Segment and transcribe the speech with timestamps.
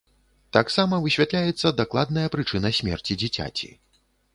[0.55, 3.77] Таксама высвятляецца дакладная прычына смерці дзіцяці.